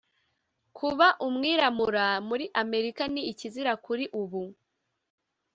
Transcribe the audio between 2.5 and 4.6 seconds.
amerika ni ikizira kuri ubu